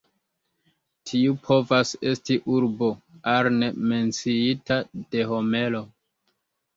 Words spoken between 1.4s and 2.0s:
povas